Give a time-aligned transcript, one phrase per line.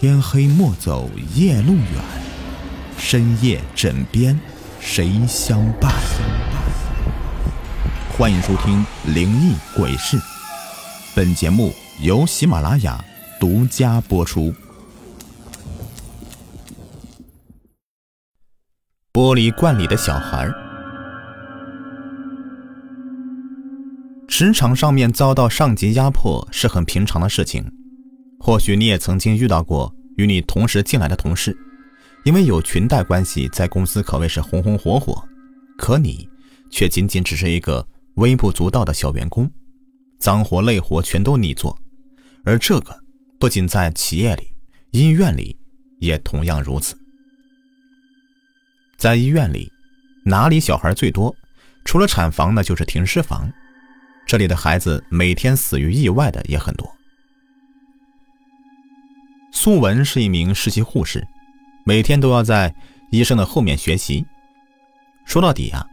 [0.00, 1.82] 天黑莫走夜路远，
[2.96, 4.38] 深夜枕边
[4.78, 5.92] 谁相伴？
[8.16, 10.16] 欢迎收听《灵异鬼事》，
[11.16, 13.04] 本节目由喜马拉雅
[13.40, 14.54] 独家播出。
[19.12, 20.48] 玻璃罐里的小孩，
[24.28, 27.68] 职场上面遭到上级压迫是很平常的事情。
[28.38, 31.56] 或许你也曾经遇到过与你同时进来的同事，
[32.24, 35.22] 因为有裙带关系，在公司可谓是红红火火，
[35.76, 36.28] 可你
[36.70, 39.50] 却仅仅只是一个微不足道的小员工，
[40.18, 41.78] 脏活累活全都你做，
[42.44, 42.98] 而这个
[43.38, 44.48] 不仅在企业里，
[44.92, 45.56] 医院里
[45.98, 46.96] 也同样如此。
[48.96, 49.70] 在医院里，
[50.24, 51.34] 哪里小孩最多？
[51.84, 53.50] 除了产房呢，就是停尸房，
[54.26, 56.97] 这里的孩子每天死于意外的也很多。
[59.60, 61.26] 素文是一名实习护士，
[61.82, 62.72] 每天都要在
[63.10, 64.24] 医生的后面学习。
[65.24, 65.84] 说到底啊，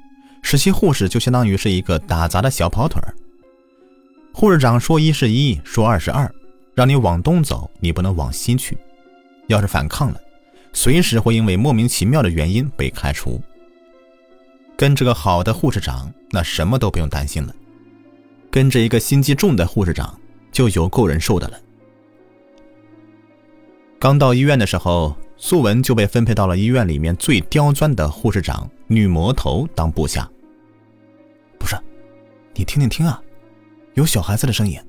[0.43, 3.09] 实习护士就相当于是一个打杂的小跑腿儿。
[4.31, 6.31] 护士长说一是一，说二是二，
[6.75, 8.77] 让你往东走，你不能往西去。
[9.47, 10.21] 要是反抗了，
[10.71, 13.41] 随时会因为莫名其妙的原因被开除。
[14.77, 17.51] 跟着个好的护士长，那什么都不用担心了；
[18.51, 20.15] 跟着一个心机重的护士长，
[20.51, 21.59] 就有够忍受的了。
[23.97, 30.29] 刚到医院的时候，素文就被分配到了医院里面最刁钻的护士长女魔头当部下。
[31.57, 31.75] 不是，
[32.53, 33.19] 你听听听啊，
[33.93, 34.79] 有小孩子的声音，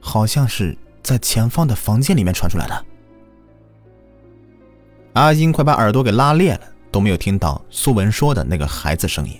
[0.00, 2.84] 好像是在前方的房间里面传出来的。
[5.14, 9.38] 阿英快把耳朵给拉裂了，都没有听到素文说的那个孩子声音。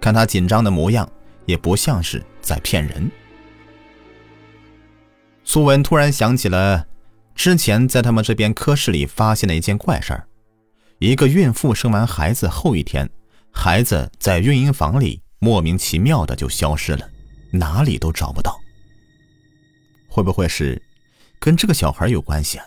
[0.00, 1.08] 看他紧张的模样，
[1.44, 3.10] 也不像是在骗人。
[5.44, 6.87] 素文突然想起了。
[7.38, 10.26] 之前在他们这边科室里发现了一件怪事儿：
[10.98, 13.08] 一个孕妇生完孩子后一天，
[13.52, 17.08] 孩子在孕婴房里莫名其妙的就消失了，
[17.52, 18.58] 哪里都找不到。
[20.08, 20.82] 会不会是
[21.38, 22.64] 跟这个小孩有关系啊？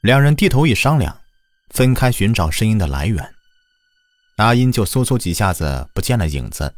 [0.00, 1.14] 两人低头一商量，
[1.68, 3.34] 分开寻找声音的来源。
[4.36, 6.74] 阿英就嗖嗖几下子不见了影子，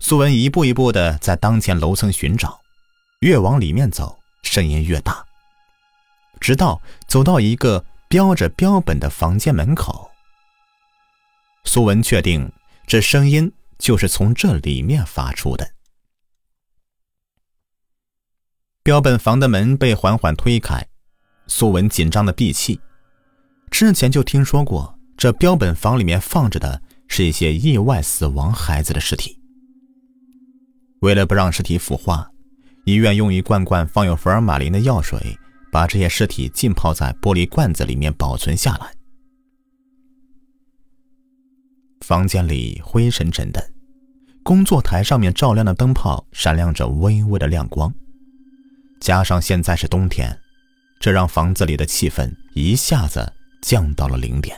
[0.00, 2.58] 苏文一步一步的在当前楼层寻找，
[3.20, 4.18] 越往里面走。
[4.46, 5.26] 声音越大，
[6.40, 10.10] 直到走到一个标着标本的房间门口，
[11.64, 12.50] 苏文确定
[12.86, 15.68] 这声音就是从这里面发出的。
[18.82, 20.86] 标本房的门被缓缓推开，
[21.48, 22.80] 苏文紧张的闭气。
[23.68, 29.42] 之前就听说过，这标本房里面放着的是一些意外死亡孩子的尸体，
[31.00, 32.30] 为了不让尸体腐化。
[32.86, 35.36] 医院用一罐罐放有福尔马林的药水，
[35.72, 38.94] 把这些尸体浸泡在玻璃罐子里面保存下来。
[42.02, 43.72] 房间里灰沉沉的，
[44.44, 47.92] 工作台上面照亮的灯泡闪亮着微微的亮光，
[49.00, 50.38] 加上现在是冬天，
[51.00, 54.56] 这让房子里的气氛一下子降到了零点。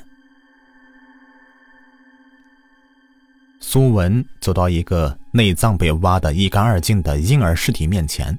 [3.60, 8.36] 苏文走到一个内脏被挖得一干二净的婴儿尸体面前，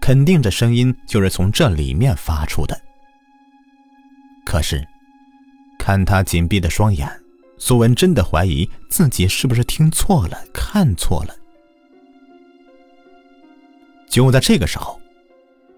[0.00, 2.80] 肯定这声音就是从这里面发出的。
[4.44, 4.86] 可是，
[5.78, 7.10] 看他紧闭的双眼，
[7.58, 11.34] 苏文真的怀疑自己是不是听错了、看错了。
[14.08, 15.00] 就在这个时候，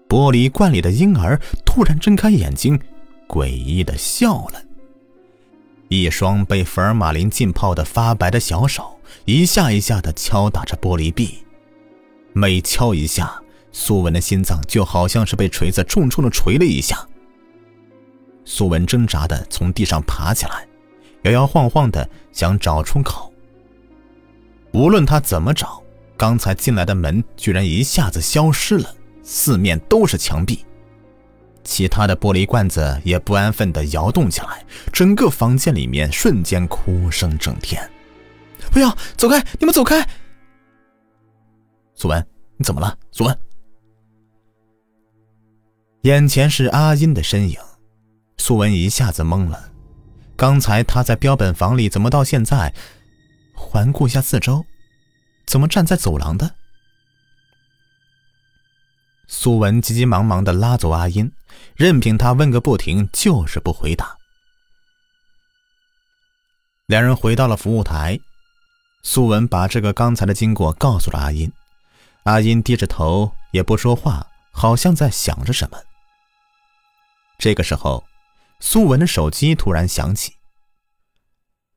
[0.07, 2.79] 玻璃罐里的婴儿突然睁开眼睛，
[3.27, 4.61] 诡异的笑了。
[5.89, 11.39] 一双被福尔马林浸泡的发白的小手，一下一下的敲打着玻璃壁，
[12.31, 13.41] 每敲一下，
[13.71, 17.07] 苏文的心脏就好像是被锤子重重的锤了一下。
[18.45, 20.67] 苏文挣扎的从地上爬起来，
[21.23, 23.33] 摇摇晃晃的想找出口。
[24.71, 25.81] 无论他怎么找，
[26.15, 30.63] 刚才进来的门居然一下子消失了，四面都是墙壁。
[31.63, 37.89] 其他的玻璃罐子也不安分地摇动起来，整个房间里面瞬间哭声震天。
[38.71, 39.43] 不要走开！
[39.59, 40.07] 你们走开！
[41.95, 42.25] 苏文，
[42.57, 42.97] 你怎么了？
[43.11, 43.39] 苏文，
[46.01, 47.57] 眼前是阿音的身影，
[48.37, 49.71] 苏文一下子懵了。
[50.35, 52.73] 刚才他在标本房里，怎么到现在？
[53.53, 54.63] 环顾一下四周，
[55.45, 56.55] 怎么站在走廊的？
[59.31, 61.31] 苏文急急忙忙的拉走阿音，
[61.75, 64.17] 任凭他问个不停，就是不回答。
[66.87, 68.19] 两人回到了服务台，
[69.03, 71.49] 苏文把这个刚才的经过告诉了阿音，
[72.23, 75.77] 阿音低着头也不说话，好像在想着什么。
[77.37, 78.03] 这个时候，
[78.59, 80.33] 苏文的手机突然响起，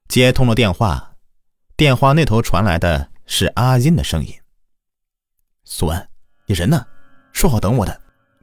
[0.08, 1.12] 接通了电话，
[1.76, 4.34] 电话那头传来的是阿音的声音
[5.64, 6.08] ：“苏文，
[6.46, 6.86] 你人呢？
[7.32, 8.00] 说好等我的，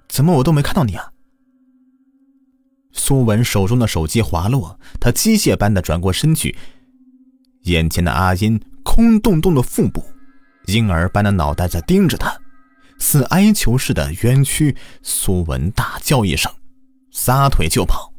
[0.07, 1.11] 怎么我都没看到你啊？”
[2.91, 6.55] 苏文手中的手机滑落，他机械般的转过身去，
[7.63, 10.03] 眼前的阿英空洞洞的腹部，
[10.65, 12.35] 婴儿般的脑袋在盯着他，
[12.97, 14.75] 似哀求似的冤屈。
[15.03, 16.51] 苏文大叫一声，
[17.11, 18.11] 撒腿就跑。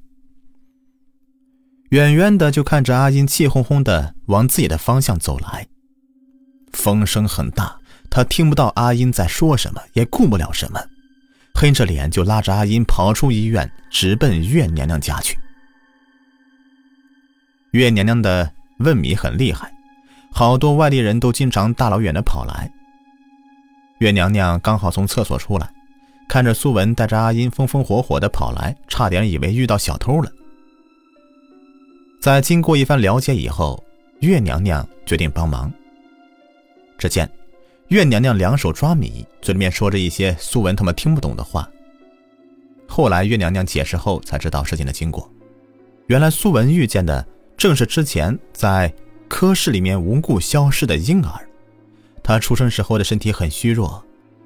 [1.90, 5.66] 远远的就看着阿英气哄哄的往自己的方向走来，
[6.72, 7.79] 风声很大，
[8.10, 10.80] 他听不到阿英在说什么，也顾不了什么。
[11.54, 15.38] 黑着脸就拉着阿英跑出医院，直奔月娘娘家去。
[17.72, 19.72] 月娘娘的问米很厉害，
[20.32, 22.68] 好多外地人都经常大老远的跑来。
[23.98, 25.70] 月娘娘刚好从厕所出来，
[26.28, 30.32] 看着苏文带着阿英风风火火的跑来，差点以为遇到小偷了。
[32.20, 33.82] 在经过一番了解以后，
[34.20, 35.72] 月娘娘决定帮忙。
[36.98, 37.30] 只见。
[37.90, 41.68] 月娘娘两手抓米，嘴里面说着一些苏文他们听不懂的话。
[42.86, 45.28] 后来月娘娘解释后，才知道事情的经过。
[46.06, 47.26] 原来苏文遇见的
[47.56, 48.92] 正是之前在
[49.26, 51.32] 科室里面无故消失的婴儿。
[52.22, 54.00] 他出生时候的身体很虚弱，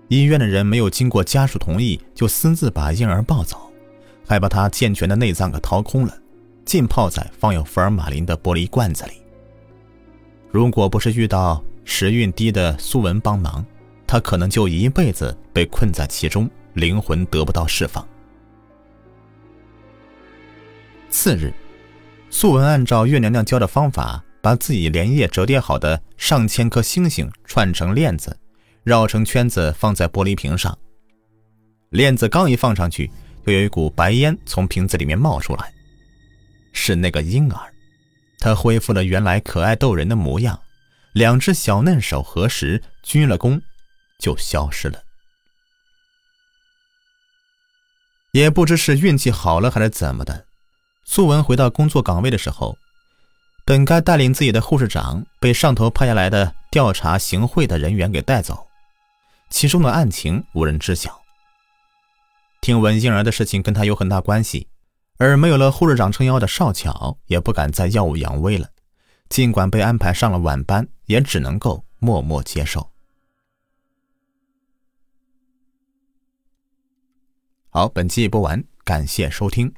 [0.08, 3.70] 医院的人没有经过家属同意，就私自把婴儿抱走，
[4.26, 6.16] 还把他健全的内脏给掏空了，
[6.64, 9.12] 浸泡在放有福尔马林的玻璃罐子里。
[10.50, 11.62] 如果不是遇到……
[11.84, 13.64] 时运低的苏文帮忙，
[14.06, 18.06] 他可能就一辈子被困在其中，灵魂得不到释放。
[21.10, 21.52] 次日，
[22.30, 28.36] 苏文按照月娘娘教的方法，把自己连夜折叠好的上千颗星星串成链子，
[28.82, 30.76] 绕成圈子放在玻璃瓶上。
[31.90, 33.08] 链子刚一放上去，
[33.46, 35.72] 就有一股白烟从瓶子里面冒出来，
[36.72, 37.60] 是那个婴儿，
[38.40, 40.58] 他恢复了原来可爱逗人的模样。
[41.14, 43.62] 两只小嫩手合十鞠了躬，
[44.18, 45.00] 就消失了。
[48.32, 50.44] 也不知是运气好了还是怎么的，
[51.04, 52.76] 苏文回到工作岗位的时候，
[53.64, 58.66] 本该带领自己的护士长被上头派下来的调查行贿的人员给带走，
[59.50, 61.22] 其中的案情无人知晓。
[62.60, 64.66] 听闻婴儿的事情跟他有很大关系，
[65.18, 68.68] 而没有了护士长撑腰的少巧也不敢再耀武扬威了。
[69.28, 72.90] 尽管被安排上了晚班，也只能够默默接受。
[77.70, 79.74] 好，本期播完，感谢收听。